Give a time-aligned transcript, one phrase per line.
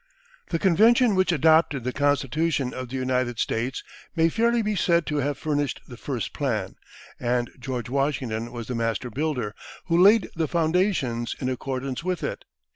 [0.49, 3.83] The convention which adopted the Constitution of the United States
[4.15, 6.75] may fairly be said to have furnished the first plan,
[7.19, 9.53] and George Washington was the master builder
[9.85, 12.45] who laid the foundations in accordance with it.